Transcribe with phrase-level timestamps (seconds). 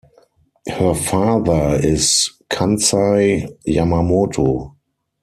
[0.67, 4.73] Her father is Kansai Yamamoto.